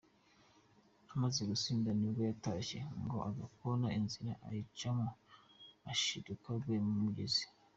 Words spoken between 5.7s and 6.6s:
ashiduka